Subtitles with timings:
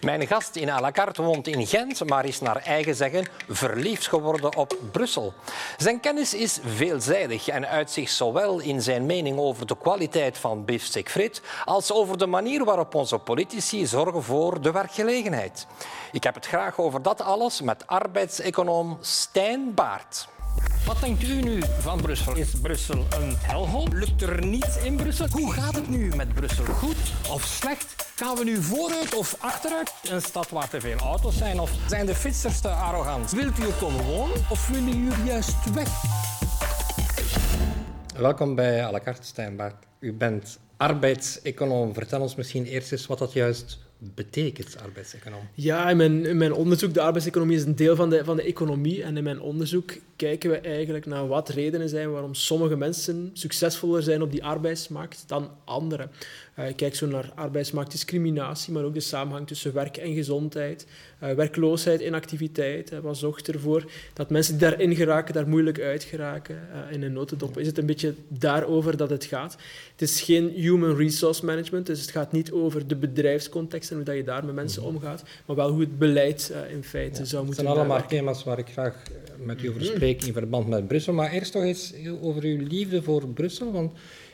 [0.00, 4.06] Mijn gast in à la carte woont in Gent, maar is naar eigen zeggen verliefd
[4.06, 5.32] geworden op Brussel.
[5.76, 10.64] Zijn kennis is veelzijdig en uit zich zowel in zijn mening over de kwaliteit van
[10.64, 15.66] biefstuk frit als over de manier waarop onze politici zorgen voor de werkgelegenheid.
[16.12, 20.28] Ik heb het graag over dat alles met arbeidseconoom Stijn Baart.
[20.86, 22.36] Wat denkt u nu van Brussel?
[22.36, 23.88] Is Brussel een helhol?
[23.92, 25.26] Lukt er niets in Brussel?
[25.30, 26.64] Hoe gaat het nu met Brussel?
[26.64, 26.96] Goed
[27.30, 28.12] of slecht?
[28.16, 29.92] Gaan we nu vooruit of achteruit?
[30.10, 31.60] Een stad waar te veel auto's zijn?
[31.60, 33.30] Of zijn de fietsers te arrogant?
[33.30, 35.88] Wilt u er komen wonen of willen u er juist weg?
[38.16, 39.60] Welkom bij à la carte, Stijn
[40.00, 41.94] U bent arbeidseconoom.
[41.94, 45.48] Vertel ons misschien eerst eens wat dat juist betekent, arbeidseconoom?
[45.54, 48.42] Ja, in mijn, in mijn onderzoek, de arbeidseconomie is een deel van de, van de
[48.42, 49.02] economie.
[49.02, 54.02] En in mijn onderzoek kijken we eigenlijk naar wat redenen zijn waarom sommige mensen succesvoller
[54.02, 56.10] zijn op die arbeidsmarkt dan anderen.
[56.58, 60.86] Uh, ik kijk zo naar arbeidsmarktdiscriminatie, maar ook de samenhang tussen werk en gezondheid,
[61.22, 62.92] uh, werkloosheid, inactiviteit.
[62.92, 66.58] Uh, wat zorgt ervoor dat mensen die daarin geraken, daar moeilijk uit geraken
[66.90, 67.58] in een notendop?
[67.58, 69.56] Is het een beetje daarover dat het gaat?
[69.92, 74.04] Het is geen human resource management, dus het gaat niet over de bedrijfscontext en hoe
[74.04, 74.94] dat je daar met mensen mhm.
[74.94, 78.58] omgaat, maar wel hoe het beleid in feite zou moeten Het zijn allemaal thema's waar
[78.58, 79.02] ik graag
[79.38, 79.90] met u over mhm.
[79.94, 81.12] spreek in verband met Brussel.
[81.12, 83.92] Maar eerst nog eens over uw liefde voor Brussel, want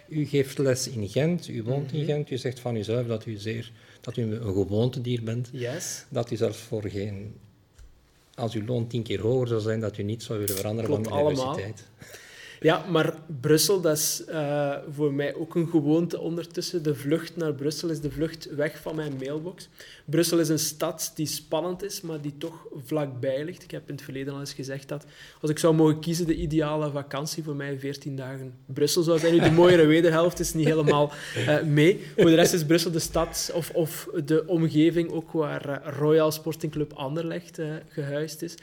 [0.09, 2.07] u geeft les in Gent, u woont in mhm.
[2.07, 5.49] Gent, u zegt van uzelf dat u, zeer, dat u een gewoontedier bent.
[5.53, 6.05] Yes.
[6.09, 7.35] Dat u zelfs voor geen...
[8.35, 11.09] Als uw loon tien keer hoger zou zijn, dat u niet zou willen veranderen Klopt
[11.09, 11.59] van universiteit.
[11.59, 12.23] Allemaal.
[12.65, 16.83] Ja, maar Brussel, dat is uh, voor mij ook een gewoonte ondertussen.
[16.83, 19.69] De vlucht naar Brussel is de vlucht weg van mijn mailbox.
[20.05, 23.63] Brussel is een stad die spannend is, maar die toch vlakbij ligt.
[23.63, 25.05] Ik heb in het verleden al eens gezegd dat
[25.41, 29.33] als ik zou mogen kiezen, de ideale vakantie voor mij 14 dagen Brussel zou zijn.
[29.35, 32.07] Nu, de mooiere wederhelft is niet helemaal uh, mee.
[32.17, 36.31] Voor de rest is Brussel de stad of, of de omgeving ook waar uh, Royal
[36.31, 38.55] Sporting Club Anderlecht gehuisd is.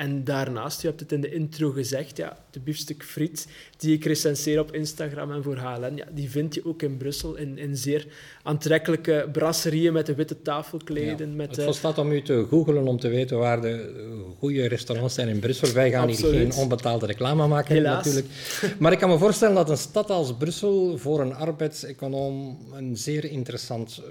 [0.00, 4.04] En daarnaast, je hebt het in de intro gezegd, ja, de biefstuk friet die ik
[4.04, 7.76] recenseer op Instagram en voor HLN, ja, die vind je ook in Brussel in, in
[7.76, 8.06] zeer
[8.42, 11.28] aantrekkelijke brasserieën met de witte tafelkleden.
[11.28, 15.14] Ja, met, het volstaat om u te googelen om te weten waar de goede restaurants
[15.14, 15.72] zijn in Brussel.
[15.72, 16.32] Wij gaan Absoluut.
[16.32, 18.04] hier geen onbetaalde reclame maken, Helaas.
[18.04, 18.34] natuurlijk.
[18.78, 23.24] Maar ik kan me voorstellen dat een stad als Brussel voor een arbeidseconoom een zeer
[23.24, 24.02] interessant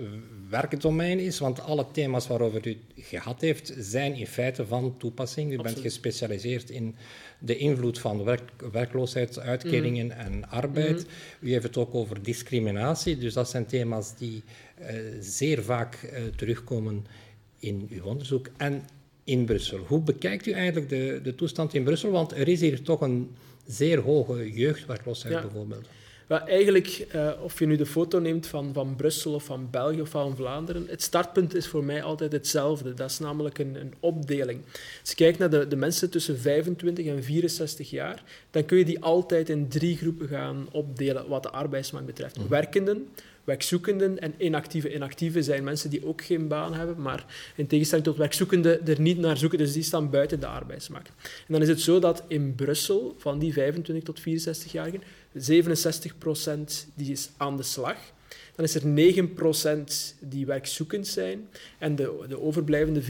[0.50, 5.54] werkdomein is, want alle thema's waarover u het gehad heeft, zijn in feite van toepassing.
[5.54, 6.96] U bent gespecialiseerd in
[7.40, 10.12] de invloed van werk, werkloosheid, uitkeringen mm.
[10.12, 10.98] en arbeid.
[10.98, 11.48] Mm.
[11.48, 14.44] U heeft het ook over discriminatie, dus dat zijn thema's die
[14.82, 14.88] uh,
[15.20, 17.06] zeer vaak uh, terugkomen
[17.60, 18.84] in uw onderzoek en
[19.24, 19.80] in Brussel.
[19.80, 22.12] Hoe bekijkt u eigenlijk de, de toestand in Brussel?
[22.12, 23.30] Want er is hier toch een
[23.66, 25.42] zeer hoge jeugdwerkloosheid ja.
[25.42, 25.88] bijvoorbeeld.
[26.30, 30.02] Wel, eigenlijk, uh, of je nu de foto neemt van, van Brussel of van België
[30.02, 32.94] of van Vlaanderen, het startpunt is voor mij altijd hetzelfde.
[32.94, 34.62] Dat is namelijk een, een opdeling.
[35.02, 38.86] Als je kijkt naar de, de mensen tussen 25 en 64 jaar, dan kun je
[38.86, 42.38] die altijd in drie groepen gaan opdelen wat de arbeidsmarkt betreft.
[42.38, 42.48] Mhm.
[42.48, 43.08] Werkenden,
[43.44, 44.94] werkzoekenden en inactieve.
[44.94, 49.18] Inactieve zijn mensen die ook geen baan hebben, maar in tegenstelling tot werkzoekenden er niet
[49.18, 51.12] naar zoeken, dus die staan buiten de arbeidsmarkt.
[51.24, 55.02] En dan is het zo dat in Brussel, van die 25 tot 64-jarigen,
[55.34, 57.98] 67% die is aan de slag.
[58.60, 59.24] Dan is er
[60.14, 61.48] 9% die werkzoekend zijn
[61.78, 63.06] en de, de overblijvende 24%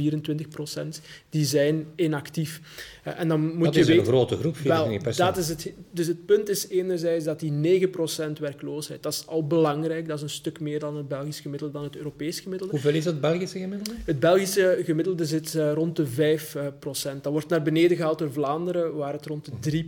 [1.30, 2.62] die zijn inactief.
[3.08, 5.74] Uh, en dan moet dat je is weten, een grote groep, wel, dat is het,
[5.92, 7.92] Dus het punt is enerzijds dat die 9%
[8.40, 11.84] werkloosheid, dat is al belangrijk, dat is een stuk meer dan het Belgisch gemiddelde, dan
[11.84, 12.74] het Europees gemiddelde.
[12.74, 14.00] Hoeveel is het Belgische gemiddelde?
[14.06, 17.22] Het Belgische gemiddelde zit uh, rond de 5%.
[17.22, 19.84] Dat wordt naar beneden gehaald door Vlaanderen, waar het rond de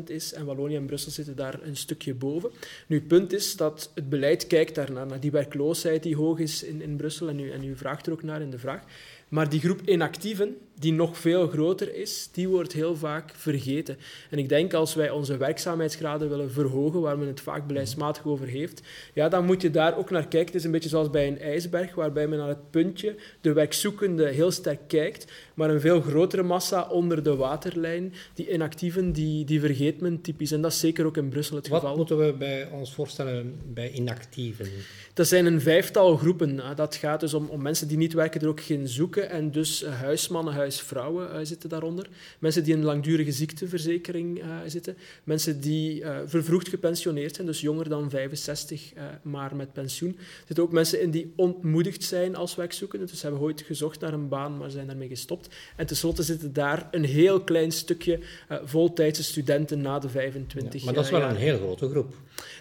[0.00, 2.50] 3% is, en Wallonië en Brussel zitten daar een stukje boven.
[2.86, 6.62] Nu, het punt is dat het beleid kijkt daarnaar, naar die werkloosheid die hoog is
[6.62, 8.82] in, in Brussel, en u, en u vraagt er ook naar in de vraag.
[9.28, 13.98] Maar die groep inactieven, die nog veel groter is, die wordt heel vaak vergeten.
[14.30, 18.46] En ik denk als wij onze werkzaamheidsgraden willen verhogen, waar men het vaak beleidsmatig over
[18.46, 18.82] heeft,
[19.14, 20.46] ja, dan moet je daar ook naar kijken.
[20.46, 24.28] Het is een beetje zoals bij een ijsberg, waarbij men naar het puntje, de werkzoekende,
[24.28, 29.60] heel sterk kijkt, maar een veel grotere massa onder de waterlijn, die inactieven, die, die
[29.60, 30.52] vergeet men typisch.
[30.52, 31.96] En dat is zeker ook in Brussel het Wat geval.
[31.96, 34.66] Wat moeten we bij ons voorstellen bij inactieven?
[35.14, 36.60] Dat zijn een vijftal groepen.
[36.76, 39.30] Dat gaat dus om, om mensen die niet werken, er ook geen zoeken.
[39.30, 42.08] En dus huismannen, huisvrouwen uh, zitten daaronder.
[42.38, 44.96] Mensen die in een langdurige ziekteverzekering uh, zitten.
[45.24, 48.92] Mensen die uh, vervroegd gepensioneerd zijn, dus jonger dan 65,
[49.22, 50.16] maar met pensioen.
[50.18, 53.08] Er zitten ook mensen in die ontmoedigd zijn als werkzoekenden.
[53.08, 55.54] Dus hebben ooit gezocht naar een baan, maar zijn daarmee gestopt.
[55.76, 58.20] En tenslotte zitten daar een heel klein stukje
[58.64, 62.14] voltijdse studenten na de 25 ja, Maar dat is wel een heel grote groep.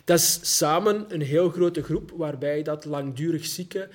[0.03, 3.89] Dat is samen een heel grote groep waarbij dat langdurig zieken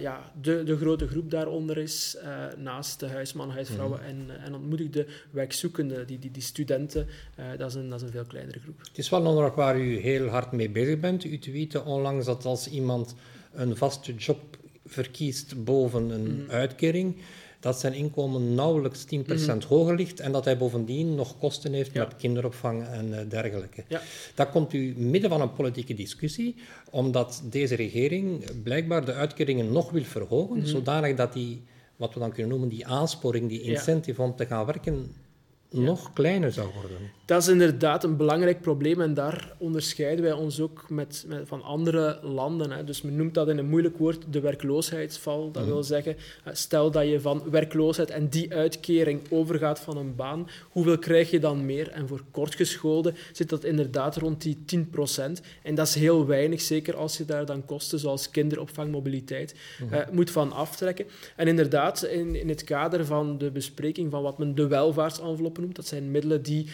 [0.00, 2.16] ja, de, de grote groep daaronder is,
[2.56, 4.06] naast de huismannen, huisvrouwen mm.
[4.06, 7.06] en, en ontmoedigde werkzoekenden, die, die, die studenten.
[7.58, 8.78] dat, is een, dat is een veel kleinere groep.
[8.78, 11.24] Het is wel een onderwerp waar u heel hard mee bezig bent.
[11.24, 13.14] U tweette onlangs dat als iemand
[13.52, 14.56] een vaste job
[14.86, 16.50] verkiest boven een mm.
[16.50, 17.16] uitkering,
[17.62, 19.60] dat zijn inkomen nauwelijks 10% mm.
[19.68, 23.84] hoger ligt en dat hij bovendien nog kosten heeft met kinderopvang en eh, dergelijke.
[23.88, 24.00] Ja.
[24.34, 26.54] Dat komt u midden van een politieke discussie,
[26.90, 31.62] omdat deze regering blijkbaar de uitkeringen nog wil verhogen, mm zodanig dat die,
[31.96, 35.14] wat we dan kunnen noemen, die aansporing, die incentive om te gaan werken,
[35.70, 36.98] nog kleiner zou worden.
[37.32, 41.62] Dat is inderdaad een belangrijk probleem en daar onderscheiden wij ons ook met, met van
[41.62, 42.70] andere landen.
[42.70, 42.84] Hè.
[42.84, 45.50] Dus men noemt dat in een moeilijk woord de werkloosheidsval.
[45.50, 45.72] Dat mhm.
[45.72, 50.48] wil zeggen, eh, stel dat je van werkloosheid en die uitkering overgaat van een baan,
[50.70, 51.90] hoeveel krijg je dan meer?
[51.90, 56.96] En voor kortgescholden zit dat inderdaad rond die 10% En dat is heel weinig, zeker
[56.96, 59.94] als je daar dan kosten zoals kinderopvang, mobiliteit, mhm.
[59.94, 61.06] eh, moet van aftrekken.
[61.36, 65.86] En inderdaad, in, in het kader van de bespreking van wat men de welvaartsenveloppen dat
[65.86, 66.66] zijn middelen die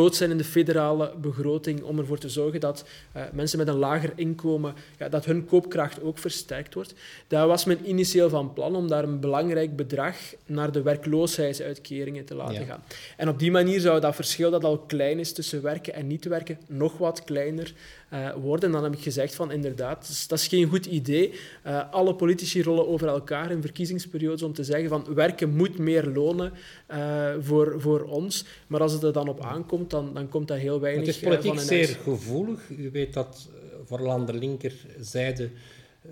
[0.00, 2.84] begroot zijn in de federale begroting om ervoor te zorgen dat
[3.16, 6.94] uh, mensen met een lager inkomen, ja, dat hun koopkracht ook versterkt wordt.
[7.26, 10.16] Daar was men initieel van plan om daar een belangrijk bedrag
[10.46, 12.82] naar de werkloosheidsuitkeringen te laten gaan.
[13.16, 16.24] En op die manier zou dat verschil dat al klein is tussen werken en niet
[16.24, 17.74] werken nog wat kleiner
[18.12, 18.64] uh, worden.
[18.64, 21.32] En dan heb ik gezegd van inderdaad, dat is, geen goed idee.
[21.66, 26.06] Uh, alle politici rollen over elkaar in verkiezingsperiodes om te zeggen van werken moet meer
[26.06, 26.52] lonen
[26.90, 28.44] uh, voor, voor ons.
[28.66, 31.22] Maar als het er dan op aankomt, dan, dan komt dat heel weinig Het is
[31.22, 32.60] politiek zeer gevoelig.
[32.78, 33.48] U weet dat
[33.84, 35.50] vooral aan de linkerzijde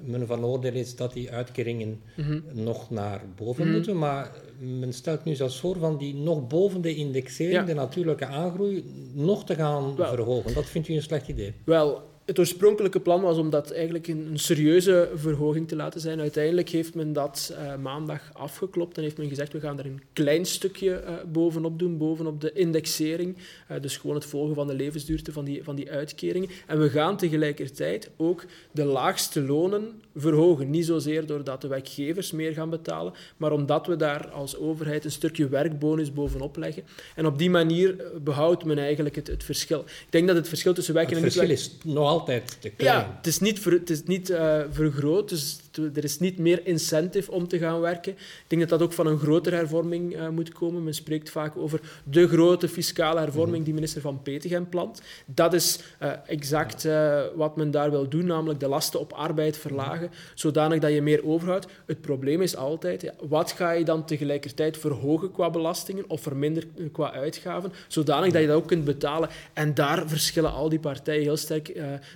[0.05, 2.41] men van oordeel is dat die uitkeringen mhm.
[2.53, 3.73] nog naar boven mhm.
[3.75, 3.99] moeten.
[3.99, 8.85] Maar men stelt nu zelfs voor van die nog boven de indexering, de natuurlijke aangroei,
[9.13, 10.55] nog te gaan verhogen.
[10.55, 11.55] Dat vindt u een slecht idee?
[11.65, 16.21] Wel, het oorspronkelijke plan was om dat eigenlijk een, serieuze verhoging te laten zijn.
[16.21, 20.03] Uiteindelijk heeft men dat uh, maandag afgeklopt en heeft men gezegd we gaan er een
[20.13, 23.37] klein stukje uh, bovenop doen, bovenop de indexering.
[23.71, 26.49] Uh, dus gewoon het volgen van de levensduurte van die, van die uitkeringen.
[26.67, 30.71] En we gaan tegelijkertijd ook de laagste lonen verhogen.
[30.71, 35.11] Niet zozeer doordat de werkgevers meer gaan betalen, maar omdat we daar als overheid een
[35.11, 36.83] stukje werkbonus bovenop leggen.
[37.15, 39.81] En op die manier behoudt men eigenlijk het, het verschil.
[39.81, 41.51] Ik denk dat het verschil tussen werken en niet werken...
[41.51, 42.99] Het verschil is altijd te klein.
[42.99, 45.61] Ja, het is niet, ver, het is niet uh, vergroot, dus
[45.95, 48.13] er is niet meer incentive om te gaan werken.
[48.13, 50.85] Ik denk dat dat ook van een grotere hervorming uh, moet komen.
[50.85, 53.65] Men spreekt vaak over de grote fiscale hervorming mhm.
[53.65, 55.03] die minister Van Petegem plant.
[55.27, 56.87] Dat is uh, exact
[57.35, 61.27] wat men daar wil doen, namelijk de lasten op arbeid verlagen, zodanig dat je meer
[61.27, 61.67] overhoudt.
[61.87, 66.93] Het probleem is altijd, ja, wat ga je dan tegelijkertijd verhogen qua belastingen of verminderen
[66.93, 69.29] qua uitgaven, zodanig dat je dat ook kunt betalen.
[69.53, 71.69] En daar verschillen al die partijen heel sterk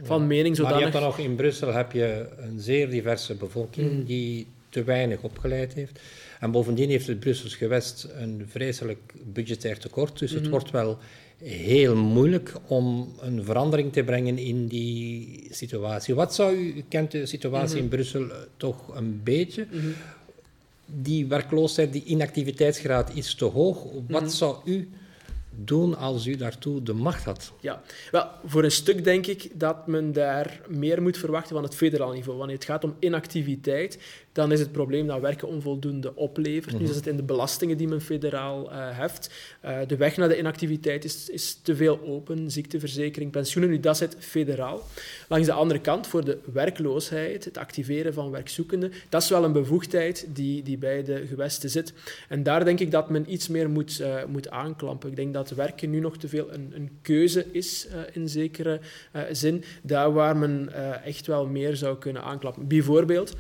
[0.03, 0.57] van mening.
[0.57, 0.79] Zodanig...
[0.79, 4.05] Maar je hebt dan nog in Brussel heb je een zeer diverse bevolking Mm.
[4.05, 6.01] die te weinig opgeleid heeft.
[6.41, 10.19] En bovendien heeft het Brussels gewest een vreselijk budgetair tekort.
[10.19, 10.53] Dus het mm-hmm.
[10.53, 10.99] wordt wel
[11.43, 16.15] heel moeilijk om een verandering te brengen in die situatie.
[16.15, 17.97] Wat zou u, u kent de situatie in mm-hmm.
[17.99, 19.67] Brussel eh, toch een beetje.
[19.71, 19.95] Mm-hmm.
[20.87, 23.87] Die werkloosheid, die inactiviteitsgraad is te hoog.
[24.09, 24.89] Wat zou u
[25.55, 27.53] doen als u daartoe de macht had?
[27.61, 31.75] Ja, wel, voor een stuk denk ik dat men daar meer moet verwachten van het
[31.75, 32.39] federaal niveau.
[32.39, 33.99] Wanneer het gaat om inactiviteit,
[34.33, 36.79] dan is het probleem dat werken onvoldoende oplevert.
[36.79, 39.31] Nu is het in de belastingen die men federaal uh, heft.
[39.65, 42.51] Uh, de weg naar de inactiviteit is, is te veel open.
[42.51, 44.83] Ziekteverzekering, pensioenen, nu dat zit federaal.
[45.29, 49.53] Langs de andere kant, voor de werkloosheid, het activeren van werkzoekenden, dat is wel een
[49.53, 51.93] bevoegdheid die, die bij de gewesten zit.
[52.29, 55.11] En daar denk ik dat men iets meer moet, uh, moet aanklampen.
[55.11, 58.81] Ik denk dat werken nu nog te veel een, een keuze is, in zekere
[59.31, 59.65] zin.
[59.83, 60.73] Daar waar men
[61.05, 62.67] echt wel meer zou kunnen aanklappen.
[62.67, 63.35] Bijvoorbeeld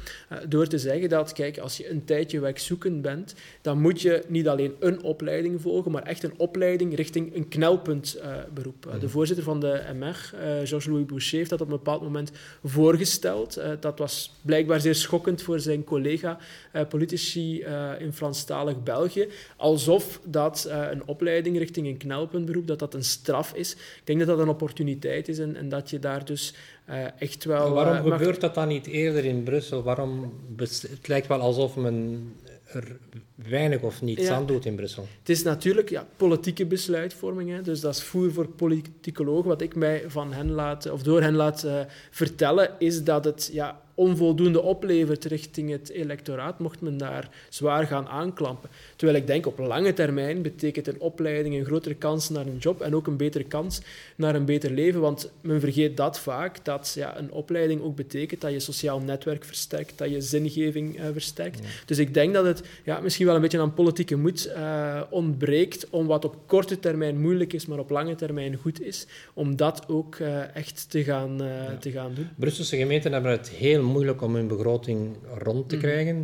[0.49, 4.49] door te zeggen dat, kijk, als je een tijdje werkzoekend bent, dan moet je niet
[4.49, 8.82] alleen een opleiding volgen, maar echt een opleiding richting een knelpuntberoep.
[8.82, 9.09] De mhm.
[9.09, 12.32] voorzitter van de MR, eh, Georges-Louis Boucher, heeft dat op een bepaald moment
[12.64, 13.61] voorgesteld.
[13.80, 17.64] Dat was blijkbaar zeer schokkend voor zijn collega-politici
[17.99, 19.28] in Franstalig België.
[19.56, 23.72] Alsof dat een opleiding richting een knelpuntberoep, dat dat een straf is.
[23.72, 26.54] Ik denk dat dat een opportuniteit is en, en dat je daar dus
[26.90, 27.72] uh, echt wel...
[27.72, 29.82] waarom uh, gebeurt dat dan niet eerder in Brussel?
[29.82, 32.26] Waarom het lijkt wel alsof men
[32.75, 32.96] er
[33.34, 35.06] weinig of niets aan doet in Brussel.
[35.18, 39.49] Het is natuurlijk ja, politieke besluitvorming, hè, dus dat is voer voor politicologen.
[39.49, 41.80] Wat ik mij van hen laat, of door hen laat uh,
[42.11, 48.06] vertellen, is dat het ja, onvoldoende oplevert richting het electoraat, mocht men daar zwaar gaan
[48.06, 48.71] aanklampen.
[48.97, 52.80] Terwijl ik denk op lange termijn betekent een opleiding een grotere kans naar een job
[52.80, 53.80] en ook een betere kans
[54.16, 55.00] naar een beter leven.
[55.00, 59.44] Want men vergeet dat vaak, dat ja, een opleiding ook betekent dat je sociaal netwerk
[59.44, 61.61] versterkt, dat je zingeving uh, versterkt.
[61.87, 65.87] Dus ik denk dat het ja, misschien wel een beetje aan politieke moed uh, ontbreekt
[65.90, 69.88] om wat op korte termijn moeilijk is, maar op lange termijn goed is, om dat
[69.88, 71.76] ook uh, echt te gaan, ja.
[71.80, 72.28] te gaan doen.
[72.37, 75.80] Brusselse gemeenten hebben het heel moeilijk om hun begroting rond te mm.
[75.80, 76.16] krijgen.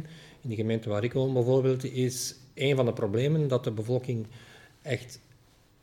[0.42, 4.26] In de gemeente waar ik woon bijvoorbeeld is een van de problemen dat de bevolking
[4.82, 5.20] echt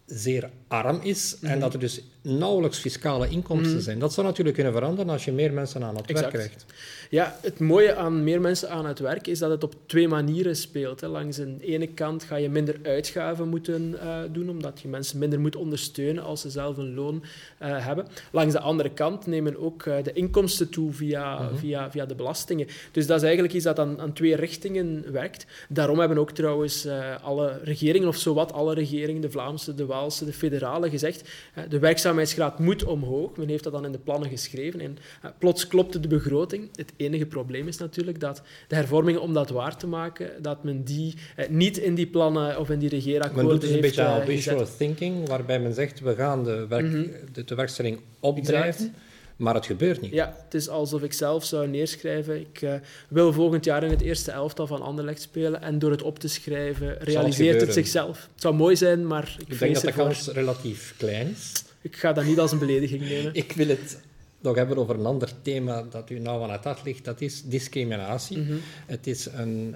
[0.06, 1.60] zeer arm is en mhm.
[1.60, 3.84] dat er dus nauwelijks fiscale inkomsten mhm.
[3.84, 4.00] zijn.
[4.00, 6.66] Dat zou natuurlijk kunnen veranderen als je meer mensen aan het werk krijgt.
[7.10, 10.56] Ja, het mooie aan meer mensen aan het werk is dat het op twee manieren
[10.56, 11.02] speelt.
[11.02, 11.08] Hè.
[11.08, 15.40] Langs de ene kant ga je minder uitgaven moeten uh, doen, omdat je mensen minder
[15.40, 17.24] moet ondersteunen als ze zelf een loon
[17.62, 18.08] uh, hebben.
[18.32, 21.56] Langs de andere kant nemen ook uh, de inkomsten toe via, mhm.
[21.56, 22.68] via, via de belastingen.
[22.92, 25.46] Dus dat is eigenlijk iets dat aan, aan twee richtingen werkt.
[25.70, 26.88] Daarom hebben ook trouwens
[27.22, 31.30] alle regeringen, of zowat alle regeringen, de Vlaamse, de Waalse, de federale, gezegd
[31.70, 33.38] de werkzaamheidsgraad moet omhoog.
[33.38, 34.80] Men heeft dat dan in de plannen geschreven.
[34.80, 34.98] En
[35.40, 36.70] plots klopte de begroting.
[36.76, 40.84] Het enige probleem is natuurlijk dat de hervormingen om dat waar te maken, dat men
[40.84, 44.58] die eh, niet in die plannen of in die regeerakkoorden heeft Men doet dus een
[44.58, 47.08] beetje thinking, waarbij men zegt, we gaan de, werk, mhm.
[47.32, 48.94] de, de, werkstelling opdrijven.
[49.36, 50.12] Maar het gebeurt niet.
[50.12, 52.40] Ja, het is alsof ik zelf zou neerschrijven.
[52.40, 52.74] Ik uh,
[53.08, 55.62] wil volgend jaar in het eerste elftal van Anderlecht spelen.
[55.62, 58.30] En door het op te schrijven realiseert het, zichzelf.
[58.34, 61.64] Het zou mooi zijn, maar ik, ik denk dat de kans relatief klein is.
[61.82, 63.34] Ik ga dat niet als een belediging nemen.
[63.34, 64.00] ik wil het
[64.40, 67.06] nog hebben over een ander thema dat u nou aan het hart ligt.
[67.06, 68.38] Dat is discriminatie.
[68.38, 68.56] Mhm.
[68.86, 69.76] Het is een,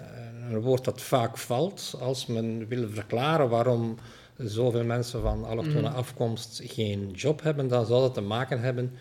[0.49, 3.97] een woord dat vaak valt als men wil verklaren waarom
[4.37, 7.67] zoveel mensen van allochtone mm afkomst geen job hebben.
[7.67, 8.91] Dan zal het te maken hebben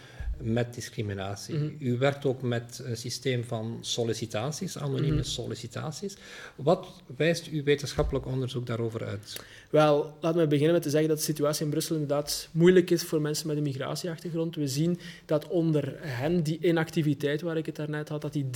[0.41, 1.55] met discriminatie.
[1.55, 1.69] Mhm.
[1.79, 5.25] U werkt ook met een systeem van sollicitaties, anonieme mhm.
[5.25, 6.17] sollicitaties.
[6.57, 9.41] Wat wijst uw wetenschappelijk onderzoek daarover uit?
[9.71, 13.03] Wel, laten we beginnen met te zeggen dat de situatie in Brussel inderdaad moeilijk is
[13.03, 14.57] voor mensen met een migratieachtergrond.
[14.57, 18.47] We zien dat onder hen die inactiviteit waar ik het daarnet had, dat die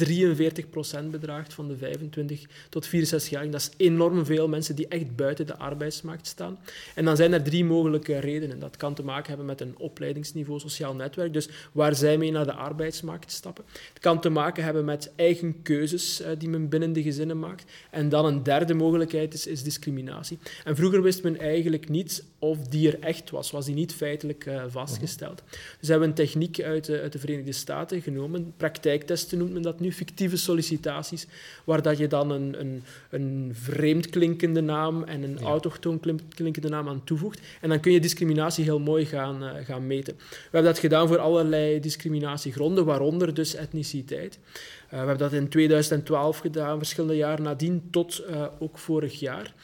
[1.05, 3.51] 43% bedraagt van de 25 tot 64 jaar.
[3.51, 6.59] Dat is enorm veel mensen die echt buiten de arbeidsmarkt staan.
[6.95, 8.59] En dan zijn er drie mogelijke redenen.
[8.59, 12.45] Dat kan te maken hebben met een opleidingsniveau sociaal netwerk, dus waar zij mee naar
[12.45, 13.65] de arbeidsmarkt stappen.
[13.93, 17.65] Het kan te maken hebben met eigen keuzes uh, die men binnen de gezinnen maakt.
[17.91, 20.39] En dan een derde mogelijkheid is, is discriminatie.
[20.65, 24.47] En vroeger wist men eigenlijk niet of die er echt was, was die niet feitelijk
[24.47, 25.43] uh, vastgesteld.
[25.47, 25.55] Mhm.
[25.81, 29.63] Dus hebben we een techniek uit de, uit de, Verenigde Staten genomen, praktijktesten noemt men
[29.63, 31.27] dat nu, fictieve sollicitaties,
[31.65, 35.45] waar dat je dan een, een, een vreemd klinkende naam en een ja.
[35.45, 36.01] autochtoon
[36.35, 37.41] klinkende naam aan toevoegt.
[37.61, 40.15] En dan kun je discriminatie heel mooi gaan, uh, gaan meten.
[40.17, 44.39] We hebben dat gedaan voor allerlei discriminatiegronden, waaronder dus etniciteit.
[44.45, 48.23] Uh, we hebben dat in 2012 gedaan, verschillende jaren nadien, tot
[48.59, 49.55] ook vorig jaar.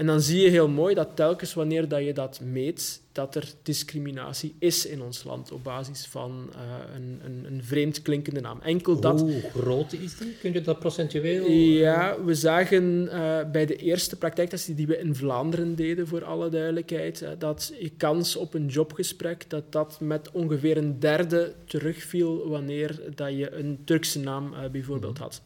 [0.00, 3.52] En dan zie je heel mooi dat telkens wanneer dat je dat meet, dat er
[3.62, 6.60] discriminatie is in ons land op basis van uh,
[6.94, 8.60] een, een, een, vreemd klinkende naam.
[8.60, 9.20] Enkel dat...
[9.20, 10.36] Hoe groot is die?
[10.40, 11.50] Kun je dat procentueel...
[11.50, 16.48] Ja, we zagen uh, bij de eerste praktijktesten die we in Vlaanderen deden, voor alle
[16.48, 22.48] duidelijkheid, uh, dat je kans op een jobgesprek, dat dat met ongeveer een derde terugviel
[22.48, 25.22] wanneer dat je een Turkse naam bijvoorbeeld mhm.
[25.22, 25.42] had.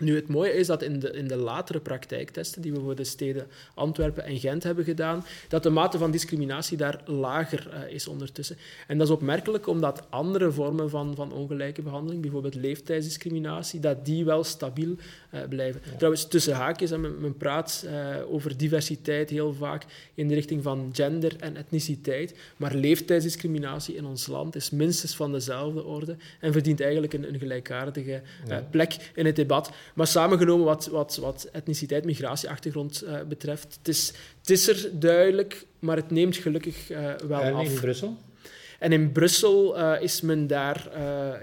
[0.00, 3.04] Nu, het mooie is dat in de, in de latere praktijktesten die we voor de
[3.04, 8.08] steden Antwerpen en Gent hebben gedaan, dat de mate van discriminatie daar lager uh, is
[8.08, 8.56] ondertussen.
[8.86, 14.24] En dat is opmerkelijk omdat andere vormen van, van ongelijke behandeling, bijvoorbeeld leeftijdsdiscriminatie, dat die
[14.24, 14.96] wel stabiel
[15.34, 15.80] uh, blijven.
[15.96, 20.62] Trouwens, tussen haakjes, en men, men praat uh, over diversiteit heel vaak in de richting
[20.62, 26.52] van gender en etniciteit, maar leeftijdsdiscriminatie in ons land is minstens van dezelfde orde en
[26.52, 28.22] verdient eigenlijk een, een gelijkaardige
[28.70, 29.70] plek in het debat.
[29.94, 35.66] Maar samengenomen wat, wat, wat etniciteit, migratieachtergrond uh, betreft, het is, het is er duidelijk,
[35.78, 37.68] maar het neemt gelukkig uh, wel en af.
[37.68, 38.16] in Brussel?
[38.78, 40.88] En in Brussel uh, is men daar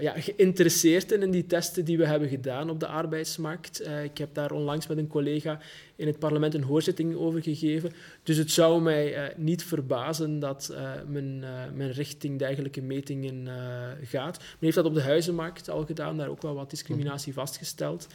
[0.00, 3.88] ja, geïnteresseerd in, in die testen die we hebben gedaan op de arbeidsmarkt.
[4.04, 5.60] ik heb daar onlangs met een collega
[5.96, 7.92] in het parlement een hoorzitting over gegeven.
[8.22, 13.48] Dus het zou mij uh, niet verbazen dat uh, men, uh, men, richting dergelijke metingen
[14.02, 14.38] gaat.
[14.38, 17.40] Men heeft dat op de huizenmarkt al gedaan, daar ook wel wat discriminatie mhm.
[17.40, 18.06] vastgesteld.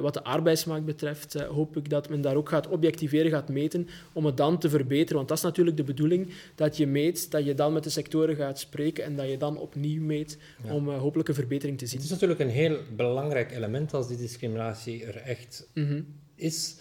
[0.00, 4.26] Wat de arbeidsmarkt betreft hoop ik dat men daar ook gaat objectiveren, gaat meten, om
[4.26, 5.16] het dan te verbeteren.
[5.16, 8.36] Want dat is natuurlijk de bedoeling, dat je meet, dat je dan met de sectoren
[8.36, 10.38] gaat spreken en dat je dan opnieuw meet
[10.70, 11.96] om hopelijk een verbetering te zien.
[11.96, 16.06] Het is natuurlijk een heel belangrijk element als die discriminatie er echt mm -hmm.
[16.34, 16.76] is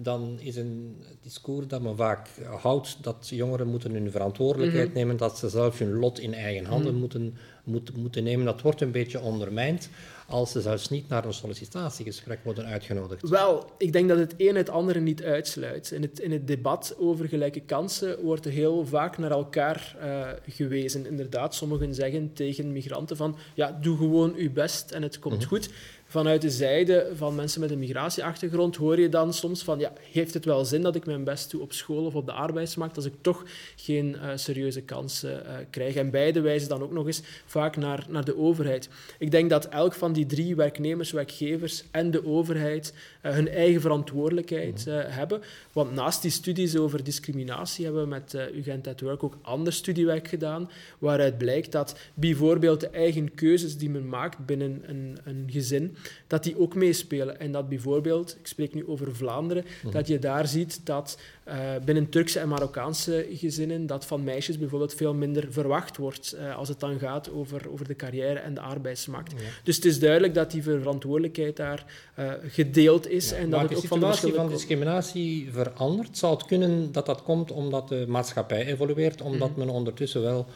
[0.00, 2.28] dan is een discours dat men vaak
[2.60, 6.94] houdt dat jongeren moeten hun verantwoordelijkheid nemen, dat ze zelf hun lot in eigen handen
[6.94, 8.44] moeten, moeten, moeten nemen.
[8.44, 9.88] Dat wordt een beetje ondermijnd
[10.28, 13.28] als ze zelfs niet naar een sollicitatiegesprek worden uitgenodigd.
[13.28, 15.90] Wel, ik denk dat het een het andere niet uitsluit.
[15.90, 20.28] In het, in het debat over gelijke kansen wordt er heel vaak naar elkaar uh,
[20.46, 21.06] gewezen.
[21.06, 25.40] Inderdaad, sommigen zeggen tegen migranten van ja, doe gewoon je best en het komt mm
[25.40, 25.48] -hmm.
[25.48, 25.70] goed
[26.10, 30.34] vanuit de zijde van mensen met een migratieachtergrond hoor je dan soms van, ja, heeft
[30.34, 33.04] het wel zin dat ik mijn best doe op school of op de arbeidsmarkt als
[33.04, 33.44] ik toch
[33.76, 35.94] geen uh, serieuze kansen uh, krijg?
[35.94, 38.88] En beide wijzen dan ook nog eens vaak naar, naar de overheid.
[39.18, 43.80] Ik denk dat elk van die drie werknemers, werkgevers en de overheid uh, hun eigen
[43.80, 45.40] verantwoordelijkheid hebben.
[45.72, 50.28] Want naast die studies over discriminatie hebben we met UGent at Work ook ander studiewerk
[50.28, 55.96] gedaan, waaruit blijkt dat bijvoorbeeld de eigen keuzes die men maakt binnen een, een gezin,
[56.26, 57.40] dat die ook meespelen.
[57.40, 59.90] En dat bijvoorbeeld, ik spreek nu over Vlaanderen, mm.
[59.90, 64.94] dat je daar ziet dat uh, binnen Turkse en Marokkaanse gezinnen dat van meisjes bijvoorbeeld
[64.94, 68.60] veel minder verwacht wordt uh, als het dan gaat over, over de carrière en de
[68.60, 69.32] arbeidsmarkt.
[69.32, 69.38] Ja.
[69.62, 71.84] Dus het is duidelijk dat die verantwoordelijkheid daar
[72.18, 73.30] uh, gedeeld is.
[73.30, 76.18] Ja, en dat het de ook van situatie van discriminatie verandert.
[76.18, 79.58] Zou het kunnen dat dat komt omdat de maatschappij evolueert, omdat mm.
[79.58, 80.46] men ondertussen wel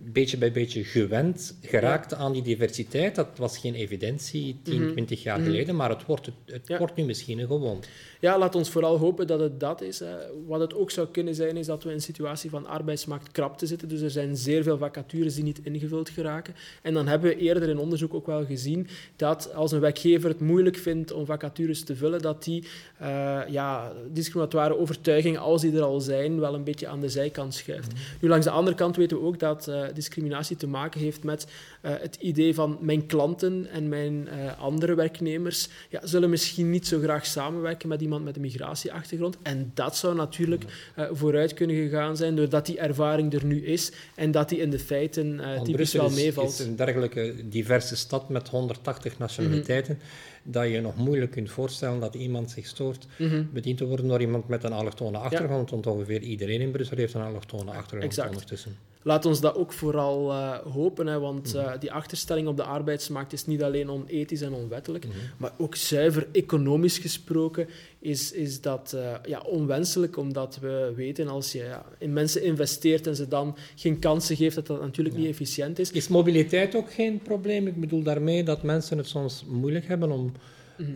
[0.00, 2.16] beetje bij beetje gewend geraakt ja.
[2.16, 3.14] aan die diversiteit.
[3.14, 4.92] Dat was geen evidentie 10, mm -hmm.
[4.92, 5.52] 20 jaar mm -hmm.
[5.52, 6.78] geleden, maar het wordt, het, ja.
[6.78, 7.88] wordt nu misschien een gewoonte.
[8.20, 9.98] Ja, laat ons vooral hopen dat het dat is.
[9.98, 10.14] Hè.
[10.46, 13.88] Wat het ook zou kunnen zijn, is dat we in een situatie van arbeidsmarktkrapte zitten.
[13.88, 16.54] Dus er zijn zeer veel vacatures die niet ingevuld geraken.
[16.82, 18.86] En dan hebben we eerder in onderzoek ook wel gezien
[19.16, 22.64] dat als een werkgever het moeilijk vindt om vacatures te vullen, dat die
[23.02, 27.54] uh, ja, discriminatoire overtuigingen, als die er al zijn, wel een beetje aan de zijkant
[27.54, 27.92] schuift.
[27.92, 28.18] Mm -hmm.
[28.20, 31.46] Nu, langs de andere kant weten we ook dat uh, discriminatie te maken heeft met
[31.82, 36.98] uh, het idee van mijn klanten en mijn andere werknemers ja, zullen misschien niet zo
[37.00, 39.36] graag samenwerken met iemand met een migratieachtergrond.
[39.42, 40.64] En dat zou natuurlijk
[41.10, 44.78] vooruit kunnen gegaan zijn, doordat die ervaring er nu is en dat die in de
[44.78, 46.50] feiten typisch Brussel wel is, meevalt.
[46.50, 50.33] Het is een dergelijke diverse stad met 180 nationaliteiten, mm -hmm.
[50.44, 53.48] Dat je nog moeilijk kunt voorstellen dat iemand zich stoort mm -hmm.
[53.52, 55.74] bediend te worden door iemand met een allochtone achtergrond, ja.
[55.74, 58.28] want ongeveer iedereen in Brussel heeft een allochtone achtergrond exact.
[58.28, 58.76] ondertussen.
[59.06, 63.32] Laat ons dat ook vooral uh, hopen, hè, want uh, die achterstelling op de arbeidsmarkt
[63.32, 65.20] is niet alleen onethisch en onwettelijk, mm -hmm.
[65.36, 71.52] maar ook zuiver economisch gesproken is, is dat uh, ja, onwenselijk, omdat we weten als
[71.52, 75.20] je ja, in mensen investeert en ze dan geen kansen geeft, dat dat natuurlijk ja.
[75.20, 75.90] niet efficiënt is.
[75.90, 77.66] Is mobiliteit ook geen probleem?
[77.66, 80.32] Ik bedoel daarmee dat mensen het soms moeilijk hebben om.
[80.76, 80.86] Uh,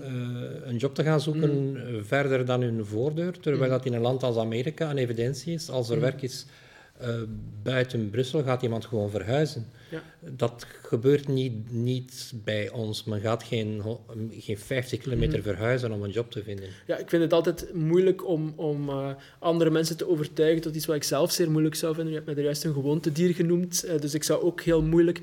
[0.64, 2.04] een job te gaan zoeken mm -hmm.
[2.04, 3.70] verder dan hun voordeur, terwijl -hmm.
[3.70, 5.70] dat in een land als Amerika een evidentie is.
[5.70, 6.46] Als er werk is
[7.02, 7.08] uh,
[7.62, 9.66] buiten Brussel, gaat iemand gewoon verhuizen.
[9.90, 10.02] Ja.
[10.20, 13.04] Dat gebeurt niet, niet bij ons.
[13.04, 13.82] Men gaat geen,
[14.30, 16.68] geen 50 kilometer verhuizen om een job te vinden.
[16.86, 20.86] Ja, ik vind het altijd moeilijk om, om uh, andere mensen te overtuigen tot iets
[20.86, 22.12] wat ik zelf zeer moeilijk zou vinden.
[22.12, 25.20] Je hebt mij juist een gewoontedier genoemd, uh, dus ik zou ook heel moeilijk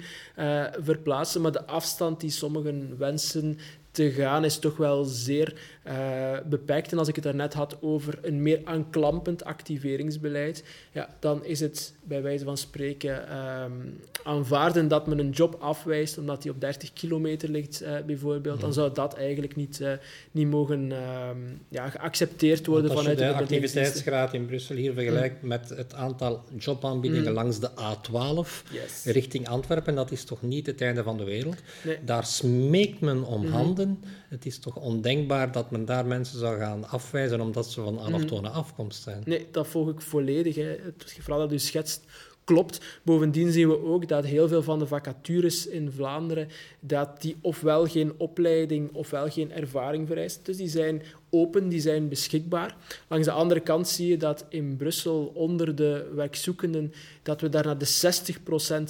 [0.79, 1.41] verplaatsen.
[1.41, 3.57] Maar de afstand die sommigen wensen
[3.95, 5.53] te gaan is toch wel zeer
[5.88, 6.91] uh, beperkt.
[6.91, 11.93] En als ik het daarnet had over een meer aanklampend activeringsbeleid, ja, dan is het
[12.04, 16.93] bij wijze van spreken um, aanvaarden dat men een job afwijst omdat die op 30
[16.93, 18.62] kilometer ligt, uh, bijvoorbeeld.
[18.62, 19.91] Dan zou dat eigenlijk niet, uh,
[20.32, 24.93] niet mogen um, ja, geaccepteerd worden als vanuit je de, de activiteitsgraad in Brussel hier
[24.93, 25.48] vergelijkt mm.
[25.48, 27.36] met het aantal jobaanbiedingen mm.
[27.36, 29.04] langs de A12 yes.
[29.04, 31.58] richting Antwerpen, dat is toch niet het einde van de wereld.
[31.84, 31.98] Nee.
[32.06, 33.56] Daar smeekt men om mm -hmm.
[33.56, 34.04] handen.
[34.30, 38.49] Het is toch ondenkbaar dat men daar mensen zou gaan afwijzen omdat ze van allochtone
[38.49, 38.55] mm.
[38.55, 39.21] afkomst zijn.
[39.25, 40.55] Nee, dat volg ik volledig.
[40.55, 40.75] Hè.
[40.83, 42.03] Het verhaal dat u schetst
[42.43, 42.81] klopt.
[43.03, 46.47] Bovendien zien we ook dat heel veel van de vacatures in Vlaanderen
[46.79, 50.45] dat die ofwel geen opleiding ofwel geen ervaring vereist.
[50.45, 52.75] Dus die zijn open, die zijn beschikbaar.
[53.07, 57.65] Langs de andere kant zie je dat in Brussel onder de werkzoekenden dat we daar
[57.65, 58.13] naar de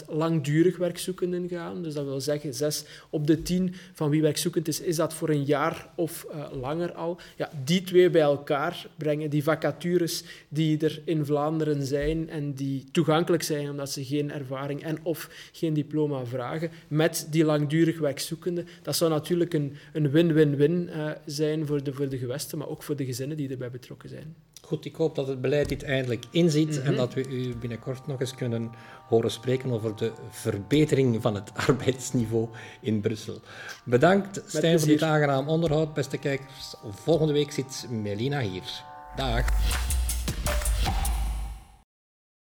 [0.04, 1.84] 60% langdurig werkzoekenden gaan.
[1.84, 5.30] Dus dat wil zeggen, 6 op de 10 van wie werkzoekend is, is dat voor
[5.30, 7.20] een jaar of uh, langer al.
[7.36, 12.84] Ja, die twee bij elkaar brengen die vacatures die er in Vlaanderen zijn en die
[12.92, 18.68] toegankelijk zijn omdat ze geen ervaring en of geen diploma vragen, met die langdurig werkzoekenden.
[18.82, 22.96] Dat zou natuurlijk een win-win-win uh, zijn voor de, voor de gewesten, maar ook voor
[22.96, 24.36] de gezinnen die erbij betrokken zijn.
[24.62, 26.86] Goed, ik hoop dat het beleid dit eindelijk inziet mm -hmm.
[26.86, 28.72] en dat we u binnenkort nog eens kunnen
[29.08, 32.50] horen spreken over de verbetering van het arbeidsniveau
[32.82, 33.40] in Brussel.
[33.84, 35.94] Bedankt, Stijn, voor dit aangenaam onderhoud.
[35.94, 38.84] Beste kijkers, volgende week zit Melina hier.
[39.16, 39.46] Dag.